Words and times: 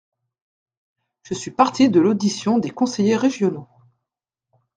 Je 1.21 1.35
suis 1.35 1.51
parti 1.51 1.87
de 1.91 1.99
l’audition 1.99 2.57
des 2.57 2.71
conseillers 2.71 3.17
régionaux. 3.17 3.67